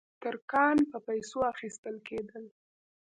ترکان 0.23 0.77
په 0.91 0.97
پیسو 1.07 1.39
اخیستل 1.53 1.95
کېدل. 2.07 2.43